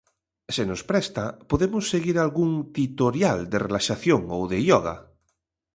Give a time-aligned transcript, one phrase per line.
[0.55, 4.95] Se nos presta, podemos seguir algún titorial de relaxación ou de ioga.